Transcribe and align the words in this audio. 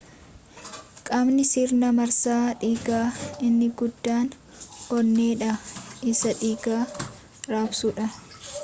qaamni 1.07 1.43
sirna 1.51 1.91
marsaa 1.99 2.45
dhiigaa 2.63 3.03
inni 3.49 3.69
guddaan 3.83 4.33
onneedha 4.99 5.53
isa 6.15 6.37
dhiiga 6.43 6.81
raabsuudha 7.55 8.13